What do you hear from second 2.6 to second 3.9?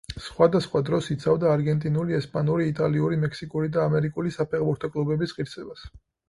იტალიური, მექსიკური და